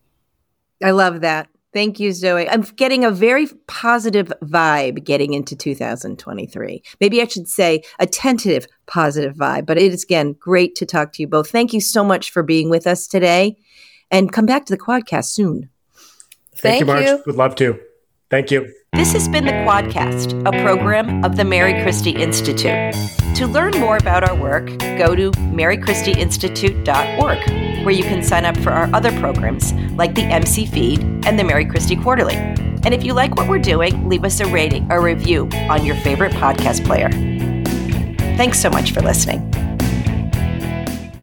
I 0.83 0.91
love 0.91 1.21
that. 1.21 1.49
Thank 1.73 1.99
you, 1.99 2.13
Zoe. 2.13 2.49
I'm 2.49 2.61
getting 2.61 3.05
a 3.05 3.11
very 3.11 3.47
positive 3.67 4.33
vibe 4.43 5.03
getting 5.03 5.33
into 5.33 5.55
2023. 5.55 6.83
Maybe 6.99 7.21
I 7.21 7.27
should 7.27 7.47
say 7.47 7.83
a 7.99 8.07
tentative 8.07 8.65
positive 8.87 9.35
vibe, 9.35 9.65
but 9.65 9.77
it 9.77 9.93
is 9.93 10.03
again 10.03 10.33
great 10.33 10.75
to 10.75 10.85
talk 10.85 11.13
to 11.13 11.21
you 11.21 11.27
both. 11.27 11.49
Thank 11.49 11.73
you 11.73 11.81
so 11.81 12.03
much 12.03 12.31
for 12.31 12.41
being 12.41 12.69
with 12.69 12.87
us 12.87 13.07
today 13.07 13.57
and 14.11 14.31
come 14.31 14.45
back 14.45 14.65
to 14.65 14.73
the 14.73 14.79
Quadcast 14.79 15.25
soon. 15.25 15.69
Thank 16.55 16.81
you, 16.81 16.85
Marge. 16.85 17.05
you. 17.05 17.23
Would 17.25 17.35
love 17.35 17.55
to. 17.55 17.79
Thank 18.29 18.51
you. 18.51 18.71
This 18.93 19.13
has 19.13 19.27
been 19.29 19.45
the 19.45 19.51
Quadcast, 19.51 20.45
a 20.45 20.51
program 20.63 21.23
of 21.23 21.37
the 21.37 21.45
Mary 21.45 21.81
Christie 21.83 22.11
Institute. 22.11 22.93
To 23.35 23.47
learn 23.47 23.71
more 23.79 23.97
about 23.97 24.27
our 24.27 24.35
work, 24.35 24.67
go 24.97 25.15
to 25.15 25.31
marychristieinstitute.org, 25.31 27.85
where 27.85 27.93
you 27.93 28.03
can 28.03 28.23
sign 28.23 28.45
up 28.45 28.57
for 28.57 28.71
our 28.71 28.89
other 28.93 29.17
programs 29.19 29.73
like 29.93 30.15
the 30.15 30.23
MC 30.23 30.65
Feed 30.65 31.01
and 31.25 31.39
the 31.39 31.43
Mary 31.43 31.65
Christie 31.65 31.95
Quarterly. 31.95 32.35
And 32.35 32.93
if 32.93 33.03
you 33.03 33.13
like 33.13 33.35
what 33.35 33.47
we're 33.47 33.59
doing, 33.59 34.09
leave 34.09 34.23
us 34.23 34.39
a 34.39 34.47
rating 34.47 34.91
or 34.91 35.01
review 35.01 35.47
on 35.69 35.85
your 35.85 35.95
favorite 35.97 36.31
podcast 36.33 36.85
player. 36.85 37.09
Thanks 38.37 38.59
so 38.59 38.69
much 38.69 38.91
for 38.91 39.01
listening. 39.01 39.39